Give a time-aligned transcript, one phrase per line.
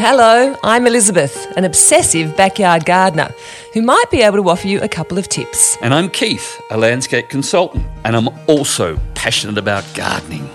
[0.00, 3.34] Hello, I'm Elisabeth, an obsessive backyard gardener
[3.74, 5.76] who might be able to offer you a couple of tips.
[5.82, 10.48] And I'm Keith, a landscape consultant, and I'm also passionate about gardening.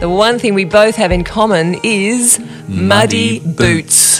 [0.00, 4.11] The one thing we both have in common is muddy, Muddy boots.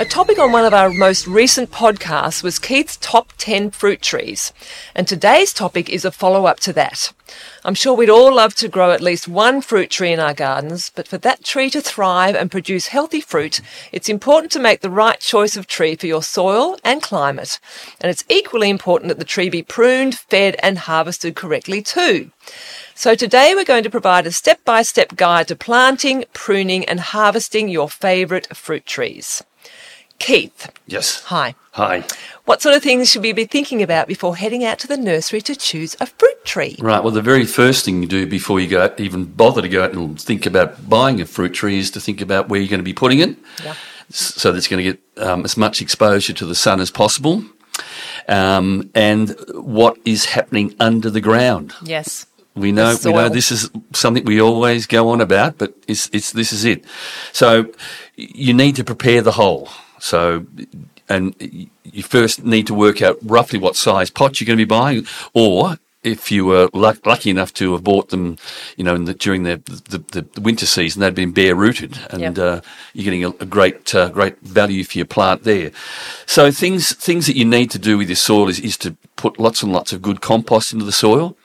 [0.00, 4.52] A topic on one of our most recent podcasts was Keith's top 10 fruit trees,
[4.94, 7.12] and today's topic is a follow up to that.
[7.64, 10.92] I'm sure we'd all love to grow at least one fruit tree in our gardens,
[10.94, 14.88] but for that tree to thrive and produce healthy fruit, it's important to make the
[14.88, 17.58] right choice of tree for your soil and climate.
[18.00, 22.30] And it's equally important that the tree be pruned, fed, and harvested correctly too.
[22.94, 27.00] So today we're going to provide a step by step guide to planting, pruning, and
[27.00, 29.42] harvesting your favourite fruit trees.
[30.18, 31.22] Keith, Yes.
[31.24, 31.54] hi.
[31.72, 32.02] Hi.
[32.44, 35.40] What sort of things should we be thinking about before heading out to the nursery
[35.42, 36.76] to choose a fruit tree?
[36.80, 37.02] Right.
[37.02, 39.84] Well, the very first thing you do before you go out, even bother to go
[39.84, 42.80] out and think about buying a fruit tree is to think about where you're going
[42.80, 43.36] to be putting it.
[43.64, 43.74] Yeah.
[44.10, 47.44] So that's going to get um, as much exposure to the sun as possible.
[48.26, 51.74] Um, and what is happening under the ground.
[51.82, 52.26] Yes.
[52.56, 56.32] We know, we know this is something we always go on about, but it's, it's,
[56.32, 56.84] this is it.
[57.32, 57.72] So
[58.16, 59.68] you need to prepare the hole.
[60.00, 60.46] So,
[61.08, 61.34] and
[61.84, 65.06] you first need to work out roughly what size pot you're going to be buying,
[65.34, 68.36] or if you were luck, lucky enough to have bought them,
[68.76, 72.20] you know, in the, during the, the, the winter season, they'd been bare rooted, and
[72.20, 72.38] Yep.
[72.38, 72.60] uh,
[72.94, 75.72] you're getting a, a great uh, great value for your plant there.
[76.24, 79.40] So things things that you need to do with your soil is, is to put
[79.40, 81.36] lots and lots of good compost into the soil.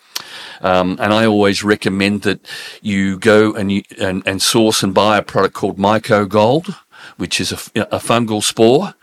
[0.62, 2.40] Um, and I always recommend that
[2.82, 6.76] you go and you and, and source and buy a product called MycoGold,
[7.18, 8.96] which is a fungal spore,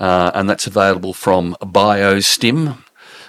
[0.00, 2.78] uh, and that's available from BioStim.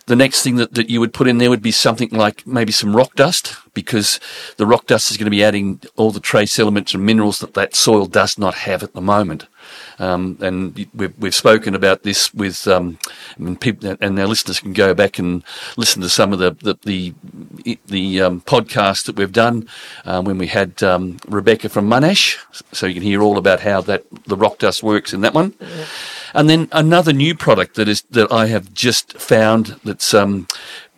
[0.06, 2.72] the next thing that, that you would put in there would be something like maybe
[2.72, 4.20] some rock dust, because
[4.56, 7.54] the rock dust is going to be adding all the trace elements and minerals that
[7.54, 9.46] that soil does not have at the moment.
[9.98, 12.98] Um, and we've, we've spoken about this with, um,
[13.38, 15.42] mean, people, and our listeners can go back and
[15.76, 17.14] listen to some of the the
[17.64, 19.68] the, the um, podcasts that we've done
[20.04, 22.38] uh, when we had um, Rebecca from Munash,
[22.72, 25.54] so you can hear all about how that the rock dust works in that one.
[26.34, 30.46] And then another new product that is that I have just found that's um,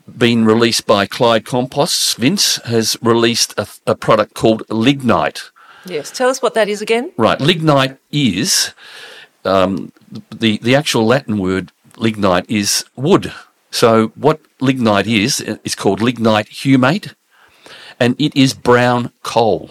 [0.07, 2.15] been released by Clyde Composts.
[2.15, 5.51] Vince has released a, a product called Lignite.
[5.87, 6.11] Yes.
[6.11, 7.13] Tell us what that is again.
[7.17, 8.73] Right, lignite is
[9.45, 9.93] um,
[10.31, 13.33] the the actual Latin word lignite is wood.
[13.71, 17.15] So what lignite is is called lignite humate,
[18.01, 19.71] and it is brown coal.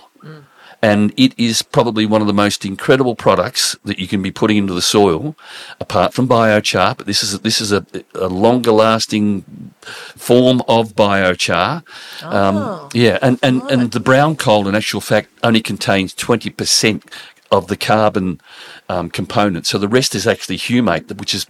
[0.83, 4.57] And it is probably one of the most incredible products that you can be putting
[4.57, 5.33] into the soil,
[5.79, 6.97] apart from biochar.
[6.97, 7.85] But this is a, this is a,
[8.16, 9.44] a longer lasting
[9.81, 11.83] form of biochar.
[12.21, 17.01] Um, yeah, and, and, and the brown coal, in actual fact, only contains 20%
[17.50, 18.41] of the carbon
[18.89, 19.65] um, component.
[19.65, 21.47] So the rest is actually humate, which is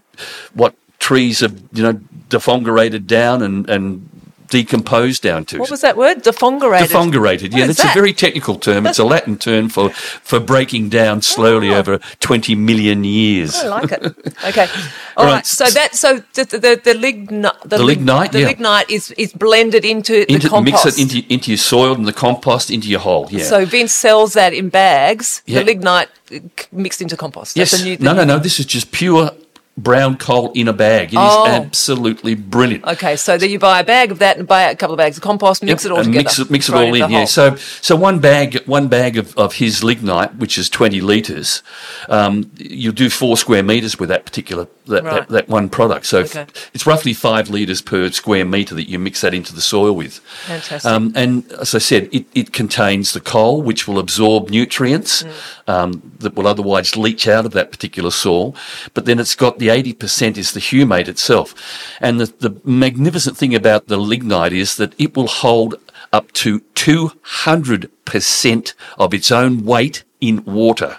[0.53, 4.12] what trees have, you know, defongerated down and, and
[4.57, 5.57] decomposed down to.
[5.59, 6.21] What was that word?
[6.21, 6.87] Defongerated.
[6.87, 7.95] Defongerated, yeah, What that's that?
[7.95, 8.85] a very technical term.
[8.85, 9.89] It's a Latin term for,
[10.29, 11.79] for breaking down slowly Oh.
[11.79, 13.55] over 20 million years.
[13.55, 14.03] I like it.
[14.49, 14.67] Okay.
[15.17, 15.33] All right.
[15.33, 15.45] Right.
[15.45, 18.47] So that so the the, the, lignite the, The lignite, the yeah.
[18.53, 20.85] lignite is is blended into, Into, the compost.
[20.85, 23.43] mix it into, into your soil and the compost into your hole, yeah.
[23.53, 25.41] So Vince sells that in bags.
[25.45, 25.59] Yeah.
[25.59, 26.39] The lignite uh,
[26.71, 27.57] mixed into compost.
[27.57, 29.31] yes, That's a new, no, no, no, this is just pure
[29.75, 31.07] brown coal in a bag.
[31.13, 31.47] It is Oh.
[31.47, 32.85] absolutely brilliant.
[32.85, 35.17] Okay, so then you buy a bag of that and buy a couple of bags
[35.17, 36.23] of compost, mix Yep, it all and together.
[36.23, 37.09] Mix it, mix it all in.
[37.09, 37.25] Yeah.
[37.25, 41.63] So so one bag one bag of, of his lignite, which is twenty liters,
[42.07, 45.13] um, you'll do four square meters with that particular that, Right.
[45.13, 46.06] that, that one product.
[46.06, 49.62] So f- it's roughly five liters per square meter that you mix that into the
[49.62, 50.17] soil with.
[50.45, 50.86] Fantastic.
[50.92, 55.24] Um, and as I said, it, it contains the coal, which will absorb nutrients
[55.68, 58.56] um, that will otherwise leach out of that particular soil.
[58.94, 61.56] But then it's got the 80% is the humate itself.
[62.01, 65.75] And the, the magnificent thing about the lignite is that it will hold
[66.12, 70.98] up to 200% of its own weight in water.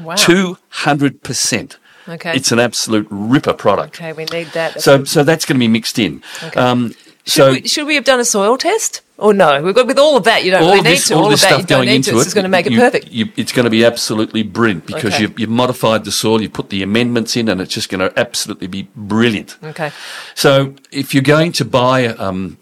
[0.00, 0.16] wow.
[0.16, 1.76] 200%.
[2.08, 2.34] Okay.
[2.34, 4.00] It's an absolute ripper product.
[4.00, 4.82] okay, we need that.
[4.82, 6.20] So, so that's going to be mixed in.
[6.42, 6.58] Okay.
[6.58, 6.90] Um,
[7.24, 9.02] should, so we, should we have done a soil test?
[9.22, 9.62] Or no?
[9.62, 11.14] We've got, with all of that, you don't all really of need to.
[11.14, 12.18] all All, this of that, stuff you don't going need into to.
[12.18, 13.08] it, It's going to make it perfect.
[13.08, 15.22] you- it's going to be absolutely brilliant because Okay.
[15.22, 18.12] you've, you've modified the soil, you've put the amendments in, and it's just going to
[18.18, 19.56] absolutely be brilliant.
[19.62, 19.92] okay.
[20.34, 22.58] So, if you're going to buy um,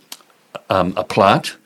[0.69, 1.57] um, a plant,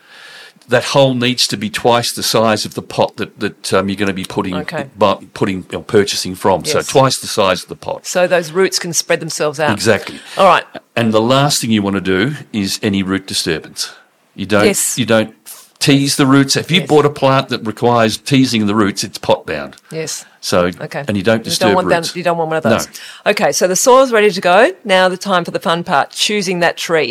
[0.68, 3.96] that hole needs to be twice the size of the pot that, that um, you're
[3.96, 4.88] going to be putting Okay.
[4.96, 6.64] bu- putting or purchasing from.
[6.64, 8.06] So twice the size of the pot.
[8.06, 9.72] So those roots can spread themselves out.
[9.72, 10.20] Exactly.
[10.38, 10.64] All right.
[10.96, 13.92] And the last thing you want to do is any root disturbance.
[14.34, 14.98] You don't Yes.
[14.98, 15.34] you don't
[15.78, 16.56] tease the roots.
[16.56, 16.88] If you Yes.
[16.88, 19.76] bought a plant that requires teasing the roots, it's pot bound.
[19.90, 20.24] Yes.
[20.40, 21.04] So Okay.
[21.06, 22.08] and you don't You disturb don't want roots.
[22.12, 22.70] that, you don't want one of No.
[22.70, 22.88] those.
[23.26, 24.72] Okay, so the soil's ready to go.
[24.84, 27.10] Now the time for the fun part, choosing that tree.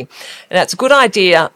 [0.50, 1.52] And that's a good idea.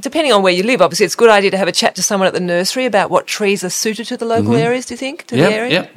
[0.00, 2.02] Depending on where you live, obviously, it's a good idea to have a chat to
[2.02, 4.86] someone at the nursery about what trees are suited to the local areas.
[4.86, 5.82] Do you think to Yeah, the area?
[5.82, 5.88] yeah.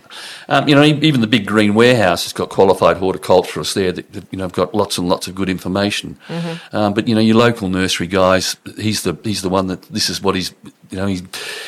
[0.48, 4.26] Um, you know, even the big green warehouse has got qualified horticulturists there that, that
[4.32, 6.18] you know have got lots and lots of good information.
[6.28, 6.76] Mm-hmm.
[6.76, 10.10] Um, but you know, your local nursery guys, he's the he's the one that this
[10.10, 10.54] is what he's
[10.90, 11.22] you know he,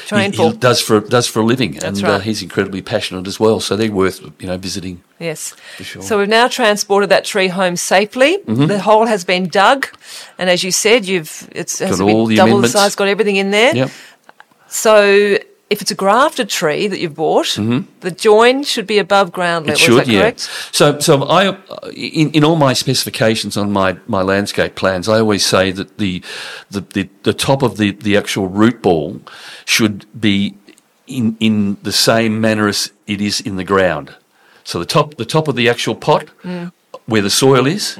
[0.09, 2.21] he, he does for does for a living, and uh, right.
[2.21, 3.59] he's incredibly passionate as well.
[3.59, 5.03] So they're worth you know visiting.
[5.19, 5.55] Yes.
[5.77, 6.01] sure.
[6.01, 8.37] So we've now transported that tree home safely.
[8.37, 8.67] Mm-hmm.
[8.67, 9.87] The hole has been dug,
[10.37, 12.73] and as you said, you've it's has Got all the double the amendments.
[12.73, 13.75] size, got everything in there.
[13.75, 13.91] Yep.
[14.67, 15.39] So
[15.69, 17.55] if it's a grafted tree that you've bought,
[18.01, 19.73] the join should be above ground Mm-hmm.
[19.73, 20.19] It should, is that yeah.
[20.21, 20.39] correct?
[20.71, 21.57] So, so I,
[21.93, 26.23] in, in all my specifications on my, my landscape plans, I always say that the,
[26.71, 29.21] the, the, the top of the, the actual root ball
[29.65, 30.55] should be
[31.05, 34.15] in, in the same manner as it is in the ground.
[34.63, 36.71] So the top, the top of the actual pot, Mm.
[37.05, 37.97] where the soil is,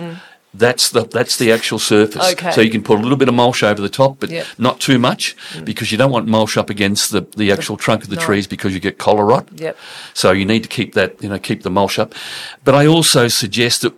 [0.54, 2.34] that's the that's the actual surface.
[2.34, 2.52] Okay.
[2.52, 4.48] So you can put a little bit of mulch over the top, but Yep.
[4.58, 5.64] not too much, mm.
[5.64, 8.22] because you don't want mulch up against the, the actual trunk of the No.
[8.24, 9.48] trees because you get collar rot.
[9.56, 9.78] Yep.
[10.14, 12.16] So you need to keep that, you know, keep the mulch up.
[12.64, 13.94] But I also suggest that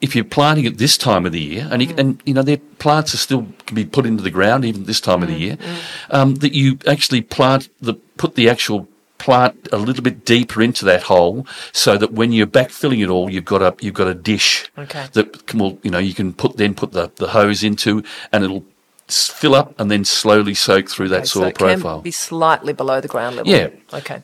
[0.00, 1.98] if you're planting at this time of the year, and you, mm.
[1.98, 5.00] and you know, their plants are still can be put into the ground even this
[5.00, 5.40] time of the mm.
[5.40, 5.58] year,
[6.10, 8.88] um, that you actually plant the put the actual
[9.20, 13.30] plant a little bit deeper into that hole, so that when you're backfilling it all,
[13.30, 15.06] you've got a you've got a dish Okay.
[15.12, 18.02] that can, will you know you can put then put the, the hose into,
[18.32, 18.64] and it'll
[19.08, 22.00] fill up and then slowly soak through that Okay, so soil can profile.
[22.00, 23.52] be slightly below the ground level.
[23.52, 23.68] Yeah.
[23.92, 24.22] Okay.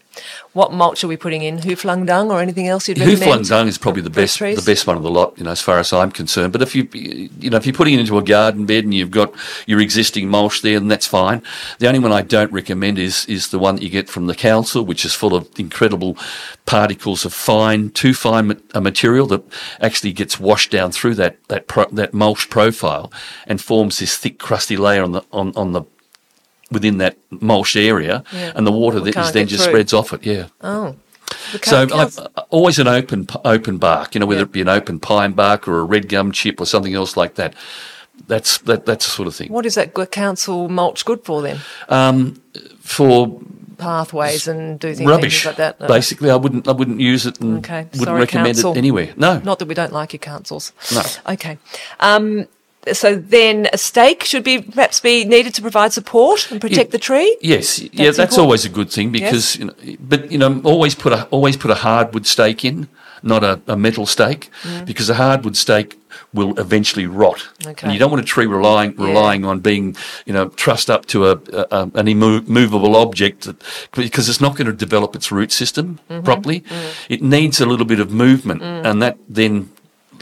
[0.53, 1.59] What mulch are we putting in?
[1.59, 3.23] Who Flung dung or anything else you'd recommend?
[3.23, 4.57] flung dung is probably the best, trees?
[4.63, 6.53] the best one of the lot, you know, as far as I'm concerned.
[6.53, 9.11] But if you, you know, if you're putting it into a garden bed and you've
[9.11, 9.35] got
[9.67, 11.43] your existing mulch there, then that's fine.
[11.79, 14.35] The only one I don't recommend is is the one that you get from the
[14.35, 16.17] council, which is full of incredible
[16.65, 19.45] particles of fine, too fine a material that
[19.81, 23.13] actually gets washed down through that that pro, that mulch profile
[23.47, 25.83] and forms this thick, crusty layer on the on, on the
[26.71, 28.53] within that mulch area, Yeah.
[28.55, 29.73] and the water We that is then just through.
[29.73, 30.25] spreads off it.
[30.27, 30.47] Yeah.
[30.61, 30.97] Oh.
[31.63, 32.19] So I've,
[32.51, 34.45] always an open open bark, you know, whether Yeah.
[34.47, 37.35] it be an open pine bark or a red gum chip or something else like
[37.37, 37.55] that.
[38.27, 39.53] That's that that's the sort of thing.
[39.53, 41.59] what is that council mulch good for then?
[42.81, 43.41] For
[43.79, 45.81] Pathways and do things, rubbish, things like that?
[45.81, 45.87] No.
[45.89, 47.83] basically, I wouldn't I wouldn't use it and Okay.
[47.93, 48.73] wouldn't Sorry, recommend council.
[48.73, 49.13] it anywhere.
[49.17, 50.73] No, Not that we don't like your councils.
[50.95, 51.03] No.
[51.35, 51.59] Okay.
[52.01, 52.47] Um,
[52.93, 56.93] so then a stake should be perhaps be needed to provide support and protect Yeah.
[56.93, 57.37] the tree.
[57.41, 58.39] Yes, yeah, That's that's important.
[58.41, 61.71] always a good thing because, you know, but you know, always put a always put
[61.71, 62.89] a hardwood stake in,
[63.23, 64.51] not a, a metal stake,
[64.85, 65.97] because a hardwood stake
[66.33, 67.71] will eventually rot, Mm.
[67.71, 67.85] Okay.
[67.87, 69.07] and you don't want a tree relying Yeah.
[69.07, 69.97] relying on being,
[70.27, 71.39] you know, trussed up to a,
[71.71, 73.57] a, an immovable object that,
[73.93, 76.25] because it's not going to develop its root system Mm-hmm.
[76.25, 76.61] properly.
[76.61, 77.11] Mm.
[77.15, 79.69] It needs a little bit of movement, and that then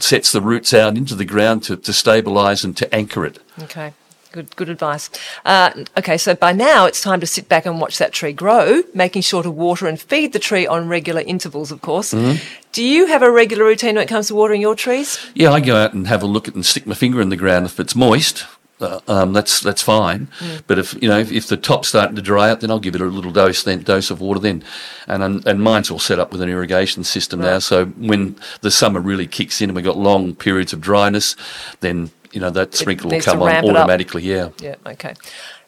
[0.01, 3.39] sets the roots out into the ground to, to stabilise and to anchor it.
[3.63, 3.93] Okay.
[4.31, 5.09] Good, good advice.
[5.45, 8.83] Uh, okay, so by now it's time to sit back and watch that tree grow,
[8.93, 12.13] making sure to water and feed the tree on regular intervals, of course.
[12.13, 12.43] Mm-hmm.
[12.73, 15.25] Do you have a regular routine when it comes to watering your trees?
[15.35, 17.37] Yeah, I go out and have a look at and stick my finger in the
[17.37, 18.45] ground if it's moist.
[18.81, 20.27] Uh, um, that's that's fine,
[20.67, 22.93] but if you know if, if the top's starting to dry out, then I'll give
[22.93, 24.65] it a little dose then dose of water then,
[25.07, 27.59] and and, mine's all set up with an irrigation system now.
[27.59, 31.37] So when the summer really kicks in and we've got long periods of dryness,
[31.79, 34.23] then you know that sprinkle will come on automatically.
[34.23, 34.49] Yeah.
[34.59, 35.13] Yeah, okay.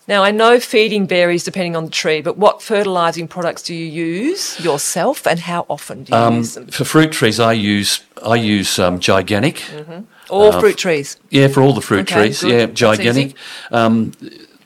[0.10, 3.86] Now, I know feeding varies depending on the tree, but what fertilising products do you
[3.86, 6.68] use yourself and how often do you Um, use them?
[6.68, 10.06] for fruit trees, I use I use um, Gyganics.
[10.30, 12.42] All uh, fruit trees Yeah, for all the fruit Okay, trees.
[12.42, 12.52] good.
[12.52, 13.34] Yeah, Gyganics.
[13.72, 14.12] Um,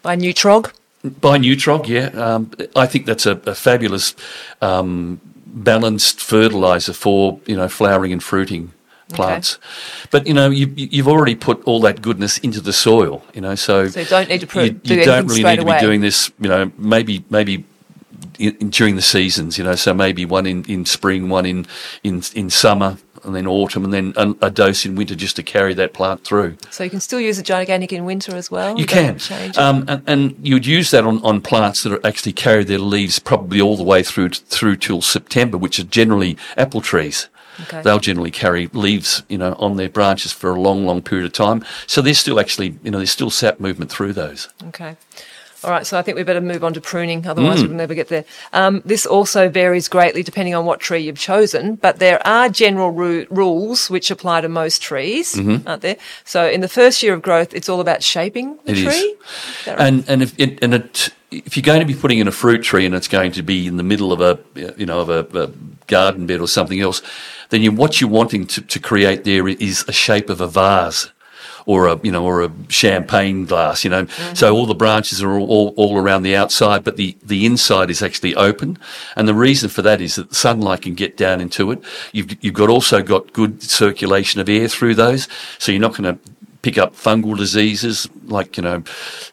[0.02, 0.72] by Neutrog.
[1.04, 2.08] By Neutrog, yeah.
[2.10, 4.16] Um, I think that's a, a fabulous
[4.62, 8.72] um, balanced fertilizer for you know flowering and fruiting
[9.10, 9.58] plants.
[10.12, 13.24] But you know you, you've already put all that goodness into the soil.
[13.34, 15.56] You know, so, So you don't need to pro- you, do you don't really need
[15.58, 15.78] to away.
[15.80, 16.32] be doing this.
[16.40, 17.66] You know, maybe maybe.
[18.40, 21.66] In, in- during the seasons, you know, so maybe one in, in spring, one in,
[22.04, 25.44] in in summer, and then autumn, and then a, a dose in winter just to
[25.44, 26.58] carry that plant through.
[26.70, 28.78] So you can still use a Gyganics in winter as well.
[28.78, 29.20] You can,
[29.58, 33.20] um, and, and you'd use that on, on plants that are actually carry their leaves
[33.20, 37.28] probably all the way through through till September, which are generally apple trees.
[37.64, 37.82] Okay.
[37.82, 41.34] They'll generally carry leaves, you know, on their branches for a long, long period of
[41.34, 41.64] time.
[41.86, 44.48] So there's still actually, you know, there's still sap movement through those.
[44.70, 44.96] Okay.
[45.64, 48.08] All right, so I think we better move on to pruning, otherwise we'll never get
[48.08, 48.26] there.
[48.52, 52.90] Um, this also varies greatly depending on what tree you've chosen, but there are general
[52.90, 55.38] ru- rules which apply to most trees,
[55.68, 55.98] aren't there?
[56.26, 58.84] So in the first year of growth, it's all about shaping the It is.
[58.86, 58.94] tree.
[58.96, 59.88] Is that right?
[59.88, 62.64] And and if it, and it, if you're going to be putting in a fruit
[62.64, 64.40] tree and it's going to be in the middle of a
[64.78, 65.52] you know of a, a
[65.86, 67.04] garden bed or something else,
[67.50, 71.12] then you, what you're wanting to, to create there is a shape of a vase.
[71.66, 74.06] Or a you know, or a champagne glass, you know.
[74.06, 74.36] Mm-hmm.
[74.36, 78.02] So all the branches are all, all, around the outside, but the, the inside is
[78.02, 78.78] actually open.
[79.16, 81.84] And the reason for that is that the sunlight can get down into it.
[82.12, 85.28] You've you've got also got good circulation of air through those,
[85.58, 88.84] so you're not going to pick up fungal diseases like you know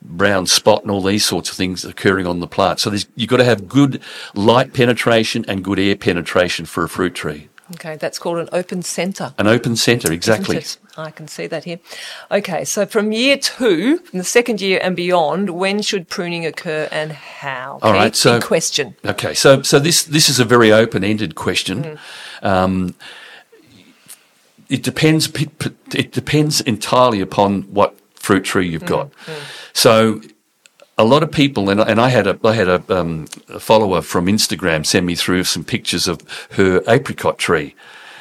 [0.02, 2.80] brown spot and all these sorts of things occurring on the plant.
[2.80, 4.00] So there's, you've got to have good
[4.34, 7.48] light penetration and good air penetration for a fruit tree.
[7.74, 9.34] Okay, that's called an open centre.
[9.36, 10.62] An open centre, exactly.
[10.96, 11.78] I can see that here.
[12.30, 16.88] Okay, so from year two, in the second year and beyond, when should pruning occur
[16.90, 17.78] and how?
[17.82, 18.96] All right, so- question.
[19.04, 21.82] Okay, so so this this is a very open ended question.
[21.82, 21.98] Mm.
[22.42, 22.94] Um,
[24.68, 25.28] it depends.
[25.94, 29.12] It depends entirely upon what fruit tree you've mm, got.
[29.26, 29.34] Mm.
[29.72, 30.20] So.
[31.00, 34.02] A lot of people, and, and I had a I had a, um, a follower
[34.02, 36.20] from Instagram send me through some pictures of
[36.52, 37.76] her apricot tree,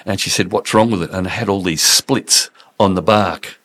[0.05, 3.01] and she said, "What's wrong with it?" And it had all these splits on the
[3.01, 3.57] bark.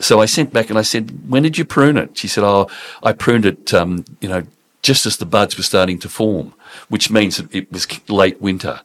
[0.00, 2.68] So I sent back and I said, "When did you prune it?" She said, "Oh,
[3.00, 4.42] I pruned it, um, you know,
[4.82, 6.52] just as the buds were starting to form,
[6.88, 8.80] which means that it was late winter."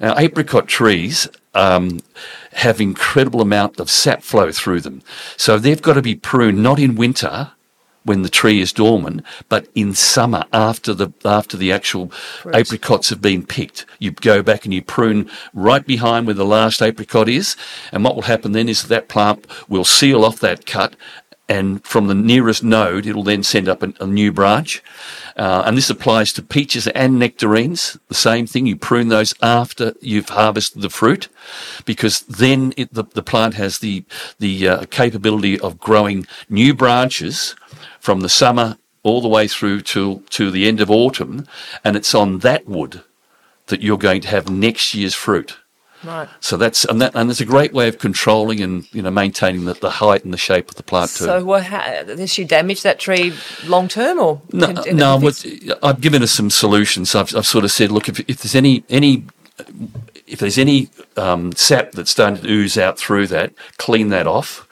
[0.00, 2.00] Now, apricot trees um,
[2.54, 5.02] have incredible amount of sap flow through them,
[5.36, 7.52] so they've got to be pruned not in winter
[8.06, 12.10] when the tree is dormant, but in summer after the after the actual
[12.54, 13.84] apricots have been picked.
[13.98, 17.56] You go back and you prune right behind where the last apricot is,
[17.92, 20.96] and what will happen then is that plant will seal off that cut.
[21.48, 24.82] And from the nearest node, it'll then send up a, new branch.
[25.36, 27.96] Uh, and this applies to peaches and nectarines.
[28.08, 28.66] The same thing.
[28.66, 31.28] You prune those after you've harvested the fruit,
[31.84, 34.04] because then it, the, the plant has the
[34.40, 37.54] the uh, capability of growing new branches
[38.00, 41.46] from the summer all the way through to to the end of autumn,
[41.84, 43.02] and it's on that wood
[43.66, 45.58] that you're going to have next year's fruit.
[46.06, 46.28] Right.
[46.40, 49.64] So that's and that and it's a great way of controlling and you know maintaining
[49.64, 51.24] the, the height and the shape of the plant too.
[51.24, 53.34] So, what, how, does she damage that tree
[53.64, 55.18] long term, or No, can- no.
[55.18, 55.44] What,
[55.82, 57.14] I've given us some solutions.
[57.14, 59.24] I've, I've sort of said, look, if, if there's any any
[60.26, 64.68] if there's any um, sap that's starting to ooze out through that, clean that off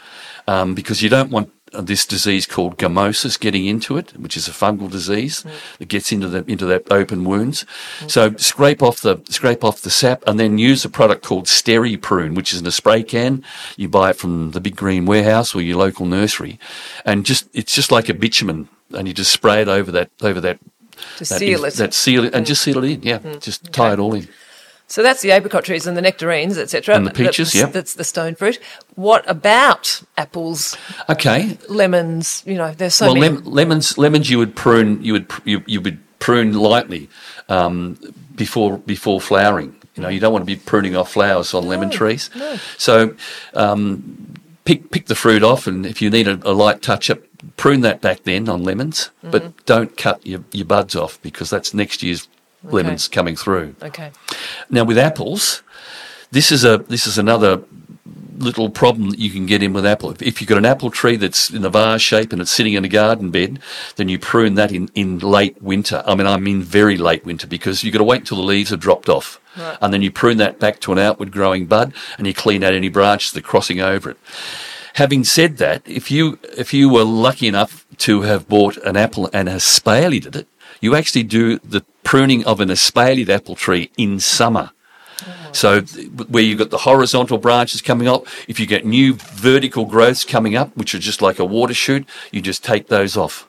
[0.46, 4.48] um, because you don't want Uh, this disease called gummosis getting into it, which is
[4.48, 5.78] a fungal disease mm.
[5.78, 7.64] that gets into the into that open wounds.
[8.00, 8.10] Mm.
[8.10, 12.00] So scrape off the scrape off the sap, and then use a product called Steri
[12.00, 13.44] Prune, which is in a spray can.
[13.76, 16.58] You buy it from the big green warehouse or your local nursery,
[17.04, 20.40] and just it's just like a bitumen, and you just spray it over that over
[20.40, 20.58] that.
[21.16, 21.74] To that seal it.
[21.74, 22.48] That seal it, and mm.
[22.48, 23.02] just seal it in.
[23.02, 24.28] Yeah, just tie it all in.
[24.86, 26.94] So that's the apricot trees and the nectarines, etc.
[26.94, 27.72] And the peaches, that's, yep.
[27.72, 28.58] That's the stone fruit.
[28.94, 30.76] What about apples,
[31.08, 32.42] Okay, lemons?
[32.46, 33.36] You know, there's so well, many.
[33.36, 37.08] lem- lemons, lemons, you would prune, you would, you, you would prune lightly
[37.48, 37.98] um,
[38.34, 39.74] before before flowering.
[39.94, 42.28] You know, you don't want to be pruning off flowers on lemon trees.
[42.78, 43.14] So,
[43.54, 47.20] um, pick pick the fruit off, and if you need a, a light touch up,
[47.56, 49.10] prune that back then on lemons.
[49.18, 49.30] Mm-hmm.
[49.30, 52.28] But don't cut your, your buds off because that's next year's
[52.64, 53.76] lemons coming through.
[53.82, 54.10] okay.
[54.70, 55.62] Now with apples,
[56.30, 57.62] this is a this is another
[58.38, 60.10] little problem that you can get in with apple.
[60.10, 62.74] If, if you've got an apple tree that's in a vase shape and it's sitting
[62.74, 63.60] in a garden bed,
[63.96, 66.02] then you prune that in, in late winter.
[66.06, 68.70] I mean, I mean very late winter because you've got to wait until the leaves
[68.70, 69.40] have dropped off.
[69.56, 69.78] Right.
[69.80, 72.74] And then you prune that back to an outward growing bud and you clean out
[72.74, 74.16] any branches that are crossing over it.
[74.94, 79.28] Having said that, if you if you were lucky enough to have bought an apple
[79.32, 80.46] and espaliered it,
[80.80, 84.70] you actually do the pruning of an espaliered apple tree in summer.
[85.52, 90.24] So where you've got the horizontal branches coming up, if you get new vertical growths
[90.24, 93.48] coming up, which are just like a water shoot, you just take those off.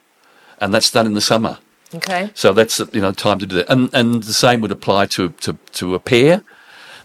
[0.59, 1.57] And that's done in the summer.
[1.93, 2.29] Okay.
[2.33, 3.69] So that's you know time to do that.
[3.69, 6.43] And and the same would apply to to, to a pear,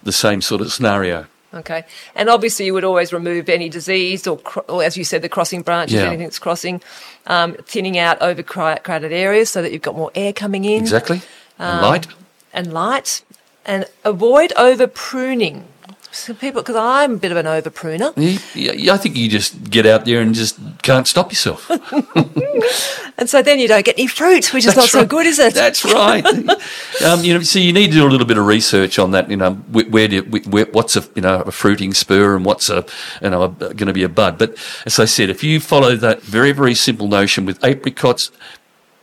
[0.02, 1.26] the same sort of scenario.
[1.52, 1.84] Okay.
[2.14, 5.62] And obviously, you would always remove any disease or, or as you said, the crossing
[5.62, 6.06] branches, Yeah.
[6.06, 6.80] anything that's crossing,
[7.26, 10.80] um, thinning out over cri- crowded areas so that you've got more air coming in.
[10.82, 11.16] Exactly.
[11.58, 12.06] Um, and light.
[12.52, 13.22] And light.
[13.66, 15.64] And avoid over pruning.
[16.12, 18.12] So people, because I'm a bit of an over pruner.
[18.16, 21.70] Yeah, yeah, I think you just get out there and just can't stop yourself.
[23.20, 25.38] And so then you don't get any fruit, which is not That's so good, is
[25.38, 25.52] it?
[25.52, 26.24] That's right.
[27.04, 29.30] um, you know, so you need to do a little bit of research on that.
[29.30, 32.70] You know, where, where do where, what's a you know a fruiting spur and what's
[32.70, 32.86] a
[33.20, 34.38] you know going to be a bud.
[34.38, 38.30] But as I said, if you follow that very very simple notion with apricots,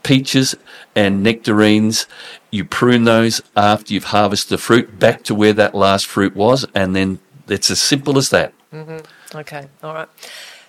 [0.08, 0.56] peaches
[0.96, 2.08] and nectarines,
[2.50, 6.66] you prune those after you've harvested the fruit back to where that last fruit was,
[6.74, 8.54] and then it's as simple as that.
[8.74, 9.38] Mm-hmm.
[9.38, 10.08] Okay, all right.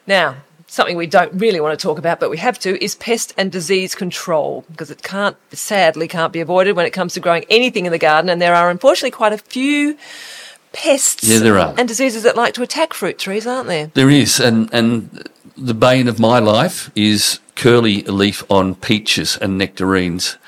[0.07, 3.33] Now, something we don't really want to talk about, but we have to, is pest
[3.37, 7.45] and disease control because it can't, sadly, can't be avoided when it comes to growing
[7.49, 8.29] anything in the garden.
[8.29, 9.97] And there are unfortunately quite a few
[10.73, 11.75] pests Yeah, there are.
[11.79, 13.87] and diseases that like to attack fruit trees, aren't there?
[13.95, 19.59] There is, and and the bane of my life is curly leaf on peaches and
[19.59, 20.39] nectarines.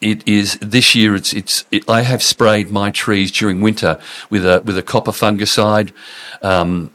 [0.00, 1.14] It is this year.
[1.16, 1.64] It's it's.
[1.70, 5.92] It, I have sprayed my trees during winter with a with a copper fungicide.
[6.42, 6.90] Um,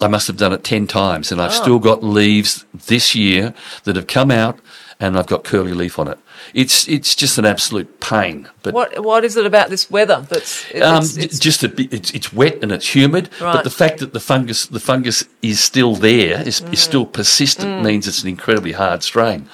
[0.00, 3.96] I must have done it ten times, and I've still got leaves this year that
[3.96, 4.58] have come out,
[5.00, 6.18] and I've got curly leaf on it.
[6.52, 8.48] It's it's just an absolute pain.
[8.62, 11.92] But What What is it about this weather that's um, it's, it's, just a bit,
[11.92, 13.54] it's, it's wet and it's humid, Right.
[13.54, 16.72] but the fact that the fungus the fungus is still there is, Mm.
[16.72, 19.48] is still persistent means it's an incredibly hard strain.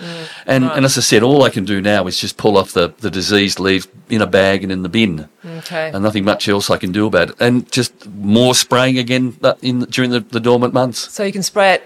[0.46, 2.92] And and as I said, all I can do now is just pull off the,
[3.00, 5.28] the diseased leaves in a bag and in the bin,
[5.58, 5.90] okay?
[5.94, 7.36] and nothing much else I can do about it.
[7.40, 11.12] And just more spraying again uh, in during the, the dormant months.
[11.12, 11.82] so you can spray it.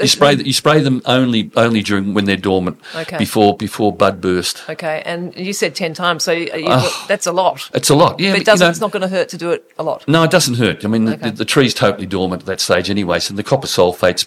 [0.00, 3.18] You spray you spray them only only during when they're dormant, Okay.
[3.18, 4.62] before before bud burst.
[4.68, 7.04] Okay, and you said ten times, so you, Oh.
[7.06, 7.70] that's a lot.
[7.74, 8.30] It's a lot, yeah.
[8.32, 8.64] But but, it doesn't.
[8.64, 10.06] you know, it's not going to hurt to do it a lot.
[10.08, 10.84] No, it doesn't hurt.
[10.84, 11.28] I mean, Okay.
[11.30, 14.26] the, the tree's totally dormant at that stage anyway, so the copper sulfate's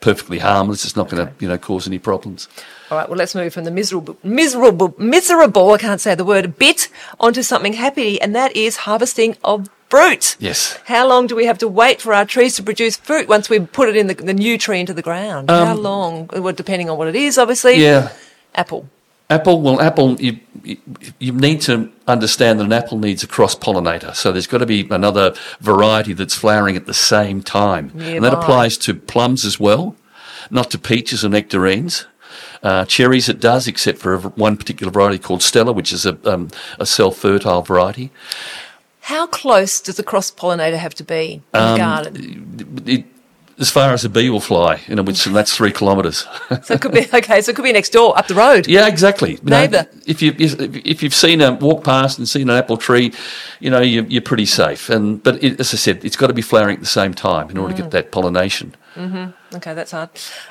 [0.00, 0.84] perfectly harmless.
[0.86, 2.48] It's not going to, you know, cause any problems.
[2.90, 6.56] All right, well, let's move from the miserable, miserable, miserable, I can't say the word,
[6.56, 6.88] bit
[7.20, 10.36] onto something happy, and that is harvesting of fruit.
[10.38, 10.78] Yes.
[10.84, 13.60] How long do we have to wait for our trees to produce fruit once we
[13.60, 15.50] put it in the, the new tree into the ground?
[15.50, 16.28] How long?
[16.32, 17.74] Well, depending on what it is, obviously.
[17.74, 18.12] Um, Yeah.
[18.54, 18.88] Apple.
[19.28, 20.76] Apple, well, apple, you, you,
[21.18, 24.14] you need to understand that an apple needs a cross pollinator.
[24.14, 27.90] So there's got to be another variety that's flowering at the same time.
[27.98, 29.96] And that applies to plums as well,
[30.48, 32.06] not to peaches or nectarines.
[32.62, 36.48] Uh, cherries, it does, except for one particular variety called Stella, which is a, um,
[36.78, 38.10] a self fertile variety.
[39.06, 42.82] How close does a cross pollinator have to be in Um, the garden?
[42.86, 43.04] It,
[43.58, 46.26] as far as a bee will fly, you know, which, and that's three kilometres.
[46.64, 48.66] So it could be, okay, so it could be next door, up the road.
[48.66, 49.32] Yeah, exactly.
[49.34, 49.86] You know, Neighbour.
[50.06, 53.12] if you if you've seen a walk past and seen an apple tree,
[53.60, 54.90] you know you, you're pretty safe.
[54.90, 57.48] And but it, as I said, it's got to be flowering at the same time
[57.50, 57.76] in order Mm.
[57.76, 58.74] to get that pollination.
[58.96, 60.10] Okay, that's hard.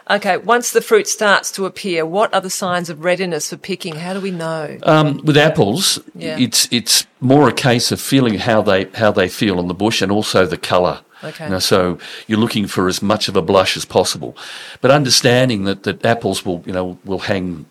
[0.09, 3.95] Okay, once the fruit starts to appear, what are the signs of readiness for picking?
[3.95, 4.77] How do we know?
[4.83, 6.37] Um, with apples, Yeah.
[6.39, 10.01] it's it's more a case of feeling how they how they feel on the bush
[10.01, 11.01] and also the colour.
[11.23, 11.45] Okay.
[11.45, 14.35] You know, so you're looking for as much of a blush as possible,
[14.81, 17.65] but understanding that, that apples will you know will hang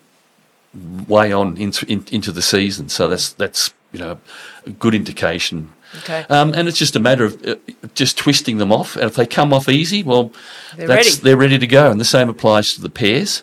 [1.08, 2.88] way on into in, into the season.
[2.88, 4.18] So that's that's you know
[4.66, 5.70] a good indication.
[5.98, 6.24] Okay.
[6.28, 7.56] Um, and it's just a matter of uh,
[7.94, 8.96] just twisting them off.
[8.96, 10.32] And if they come off easy, well,
[10.76, 11.20] They're that's, ready.
[11.22, 11.90] they're ready to go.
[11.90, 13.42] And the same applies to the pears.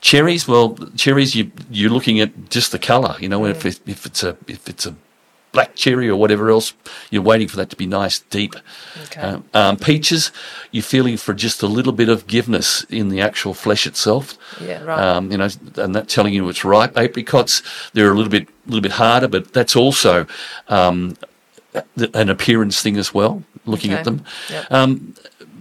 [0.00, 3.16] Cherries, well, cherries, you, you're looking at just the colour.
[3.20, 4.94] You know, if, it, if it's a if it's a
[5.52, 6.74] black cherry or whatever else,
[7.10, 8.54] you're waiting for that to be nice, deep.
[9.06, 9.20] Okay.
[9.20, 10.30] Um, um, peaches,
[10.70, 14.38] you're feeling for just a little bit of giveness in the actual flesh itself.
[14.60, 14.98] Yeah, right.
[14.98, 16.96] Um, you know, and that telling you it's ripe.
[16.96, 17.62] Apricots,
[17.94, 20.26] they're a little bit, little bit harder, but that's also
[20.68, 21.16] um,
[22.14, 23.42] an appearance thing as well.
[23.66, 23.98] Looking Okay.
[24.00, 24.66] at them, Yep.
[24.70, 25.14] um,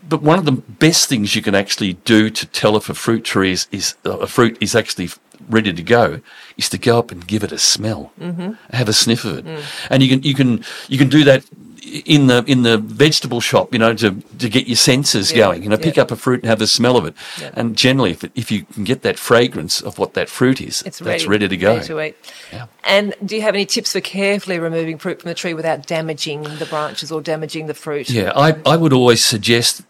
[0.08, 3.24] but one of the best things you can actually do to tell if a fruit
[3.24, 5.10] tree is, is uh, a fruit is actually
[5.48, 6.20] ready to go
[6.58, 8.54] is to go up and give it a smell, mm-hmm.
[8.76, 9.62] have a sniff of it, Mm.
[9.90, 11.44] and you can you can you can do that
[12.06, 15.64] in the in the vegetable shop, you know, to to get your senses Yeah, going.
[15.64, 16.04] You know, pick yeah.
[16.04, 17.52] up a fruit and have the smell of it, Yeah.
[17.56, 20.84] and generally, if it, if you can get that fragrance of what that fruit is,
[20.86, 21.74] It's that's ready, ready to go.
[21.76, 22.16] ready to eat.
[22.84, 26.44] And do you have any tips for carefully removing fruit from the tree without damaging
[26.44, 28.10] the branches or damaging the fruit?
[28.10, 29.82] Yeah, I, I would always suggest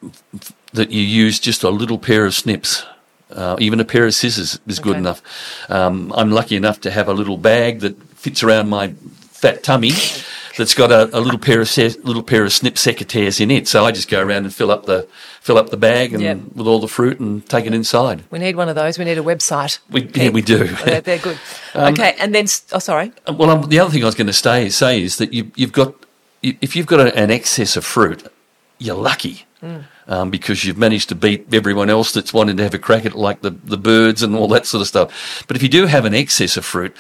[0.74, 2.86] that you use just a little pair of snips.
[3.30, 5.00] Uh, even a pair of scissors is good Okay.
[5.00, 5.22] enough.
[5.70, 8.94] Um, I'm lucky enough to have a little bag that fits around my
[9.32, 9.92] fat tummy
[10.58, 13.68] that's got a, a little pair of se- little pair of snip secateurs in it.
[13.68, 15.08] So I just go around and fill up the
[15.42, 16.38] fill up the bag and Yep.
[16.56, 18.24] with all the fruit and take it inside.
[18.32, 18.98] We need one of those.
[19.00, 19.80] We need a website.
[19.90, 20.66] We, yeah, we do.
[20.86, 21.38] They're, they're good.
[21.76, 23.14] Um, okay, and then, oh, sorry.
[23.28, 25.52] Uh, Well, um, the other thing I was going to say, say is that you,
[25.56, 25.94] you've got,
[26.42, 28.24] if you've got a, an excess of fruit,
[28.80, 29.46] you're lucky
[30.10, 33.14] um, because you've managed to beat everyone else that's wanting to have a crack at
[33.14, 35.46] it, like the, the birds and all that sort of stuff.
[35.48, 36.94] But if you do have an excess of fruit,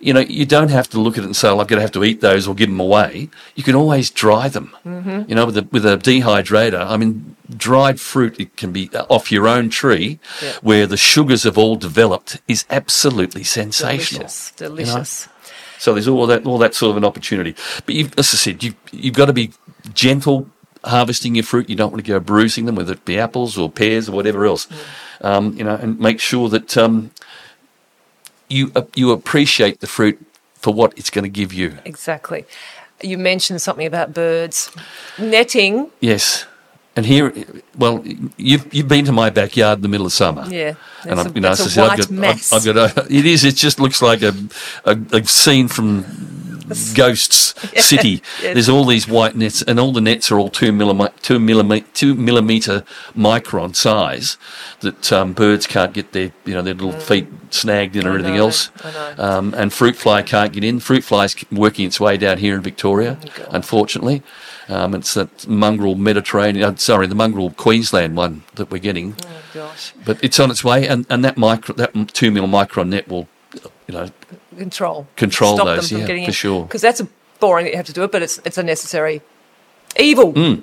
[0.00, 1.82] you know, you don't have to look at it and say, well, I'm going to
[1.82, 3.28] have to eat those or give them away.
[3.54, 4.74] You can always dry them.
[4.84, 5.22] Mm-hmm.
[5.28, 9.06] You know, with a, with a dehydrator, I mean, dried fruit, it can be uh,
[9.08, 10.52] off your own tree Yeah.
[10.62, 14.22] where the sugars have all developed is absolutely sensational.
[14.22, 14.52] Delicious.
[14.58, 14.76] you know?
[14.76, 15.28] Delicious.
[15.78, 17.54] So there's all that, all that sort of an opportunity.
[17.84, 19.52] But you've, as I said, you've, you've got to be
[19.92, 20.48] gentle
[20.84, 21.68] harvesting your fruit.
[21.68, 24.44] You don't want to go bruising them, whether it be apples or pears or whatever
[24.46, 24.68] else.
[25.20, 27.10] Um, you know, and make sure that um,
[28.48, 30.18] you uh, you appreciate the fruit
[30.56, 31.78] for what it's going to give you.
[31.84, 32.44] Exactly.
[33.02, 34.70] You mentioned something about birds.
[35.18, 35.90] Netting.
[36.00, 36.46] Yes.
[36.96, 37.32] And here,
[37.76, 38.04] well,
[38.36, 40.46] you've you've been to my backyard in the middle of summer.
[40.48, 40.74] Yeah.
[41.02, 42.52] and I'm, a- you know, that's a as I said, white I've got, mess.
[42.52, 43.44] I've, I've got a, it is.
[43.44, 44.32] It just looks like a
[44.84, 46.04] a, a scene from
[46.94, 48.22] Ghosts City.
[48.42, 48.54] yes.
[48.54, 51.86] There's all these white nets, and all the nets are all two millimeter, two millimeter,
[51.94, 52.84] two millimeter
[53.16, 54.36] micron size
[54.80, 58.12] that um, birds can't get their you know their little feet snagged in or Mm.
[58.12, 58.70] I anything know, else.
[59.18, 60.80] Um, and fruit fly can't get in.
[60.80, 64.22] Fruit fly's working its way down here in Victoria, Oh, unfortunately.
[64.68, 69.14] Um, it's that mongrel Mediterranean, uh, sorry, the mongrel Queensland one that we're getting.
[69.26, 69.92] Oh, gosh.
[70.06, 73.28] But it's on its way, and, and that micro, that two mil micron net will,
[73.86, 74.08] you know,
[74.56, 75.06] Control.
[75.16, 76.62] Control Stop those, them from yeah, for sure.
[76.64, 77.08] Because that's a
[77.40, 79.20] boring that you have to do it, but it's, it's a necessary
[79.98, 80.54] evil, Hmm.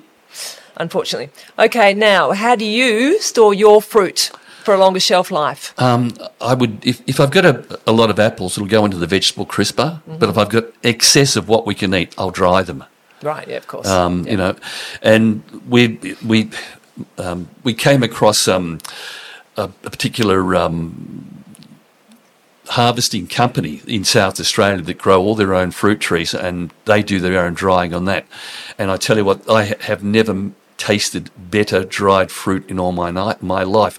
[0.76, 1.30] unfortunately.
[1.58, 4.30] Okay, now, how do you store your fruit
[4.64, 5.74] for a longer shelf life?
[5.78, 8.96] Um, I would, if, if I've got a, a lot of apples, it'll go into
[8.96, 10.00] the vegetable crisper.
[10.06, 12.84] But if I've got excess of what we can eat, I'll dry them.
[13.22, 13.86] right, yeah, of course.
[13.88, 14.30] Um, Yeah.
[14.30, 14.56] You know,
[15.02, 16.50] and we we
[17.18, 18.78] um, we came across um,
[19.56, 21.31] a, a particular um,
[22.72, 27.20] harvesting company in South Australia that grow all their own fruit trees, and they do
[27.20, 28.26] their own drying on that.
[28.78, 33.10] And I tell you what, I have never tasted better dried fruit in all my
[33.10, 33.98] ni- my life.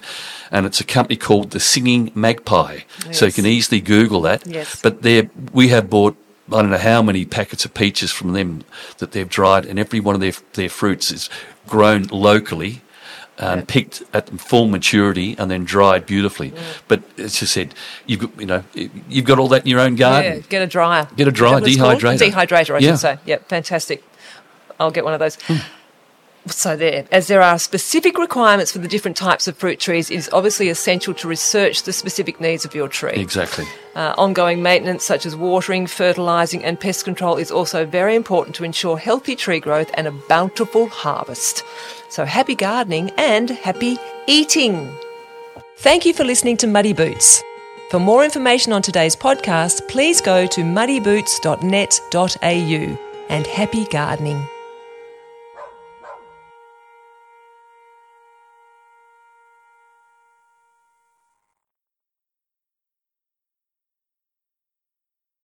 [0.50, 4.46] And it's a company called the Singing Magpie, so you can easily Google that.
[4.46, 4.80] Yes.
[4.82, 6.16] But they we have bought
[6.52, 8.64] I don't know how many packets of peaches from them
[8.98, 11.30] that they've dried, and every one of their their fruits is
[11.66, 12.82] grown locally.
[13.36, 16.52] Um, Picked at full maturity and then dried beautifully,
[16.86, 17.74] but as I said,
[18.06, 18.62] you've got you know
[19.08, 20.34] you've got all that in your own garden.
[20.36, 21.08] Yeah, get a dryer.
[21.16, 22.00] Get a dryer, that what it's called?
[22.00, 22.30] dehydrator.
[22.30, 22.90] Dehydrator, I Yeah.
[22.90, 23.18] should say.
[23.26, 24.04] Yeah, fantastic.
[24.78, 25.36] I'll get one of those.
[25.48, 25.56] Hmm.
[26.46, 30.16] So there, as there are specific requirements for the different types of fruit trees, it
[30.16, 33.14] is obviously essential to research the specific needs of your tree.
[33.14, 33.64] Exactly.
[33.94, 38.64] Uh, ongoing maintenance, such as watering, fertilising, and pest control, is also very important to
[38.64, 41.64] ensure healthy tree growth and a bountiful harvest.
[42.10, 44.94] So happy gardening and happy eating.
[45.78, 47.42] Thank you for listening to Muddy Boots.
[47.90, 54.46] For more information on today's podcast, please go to muddyboots.net.au and happy gardening.